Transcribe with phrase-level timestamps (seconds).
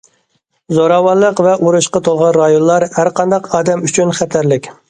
[0.77, 4.77] زوراۋانلىق ۋە ئۇرۇشقا تولغان رايونلار ھەر قانداق ئادەم ئۈچۈن خەتەرلىك.